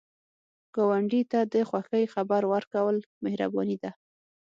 ګاونډي 0.75 1.21
ته 1.31 1.39
د 1.53 1.55
خوښۍ 1.69 2.05
خبر 2.13 2.41
ورکول 2.53 2.95
مهرباني 3.23 3.77
ده 3.83 3.91